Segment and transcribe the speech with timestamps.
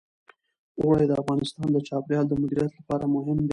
[0.81, 3.49] اوړي د افغانستان د چاپیریال د مدیریت لپاره مهم دي.